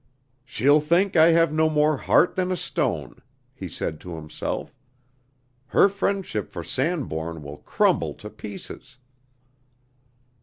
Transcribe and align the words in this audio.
"She'll 0.43 0.79
think 0.79 1.15
I 1.15 1.27
have 1.27 1.53
no 1.53 1.69
more 1.69 1.95
heart 1.95 2.33
than 2.33 2.51
a 2.51 2.57
stone," 2.57 3.21
he 3.53 3.69
said 3.69 3.99
to 3.99 4.15
himself. 4.15 4.75
"Her 5.67 5.87
friendship 5.89 6.49
for 6.51 6.63
Sanbourne 6.63 7.43
will 7.43 7.57
crumble 7.57 8.15
to 8.15 8.31
pieces." 8.31 8.97